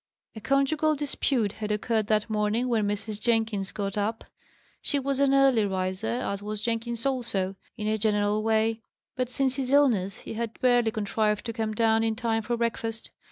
A 0.35 0.41
conjugal 0.41 0.95
dispute 0.95 1.51
had 1.51 1.71
occurred 1.71 2.07
that 2.07 2.27
morning 2.27 2.67
when 2.67 2.87
Mrs. 2.87 3.21
Jenkins 3.21 3.71
got 3.71 3.99
up. 3.99 4.23
She 4.81 4.97
was 4.97 5.19
an 5.19 5.31
early 5.31 5.63
riser; 5.63 6.07
as 6.07 6.41
was 6.41 6.59
Jenkins 6.63 7.05
also, 7.05 7.55
in 7.77 7.85
a 7.85 7.99
general 7.99 8.41
way; 8.41 8.81
but 9.15 9.29
since 9.29 9.57
his 9.57 9.69
illness, 9.71 10.21
he 10.21 10.33
had 10.33 10.59
barely 10.59 10.89
contrived 10.89 11.45
to 11.45 11.53
come 11.53 11.75
down 11.75 12.03
in 12.03 12.15
time 12.15 12.41
for 12.41 12.57
breakfast. 12.57 13.11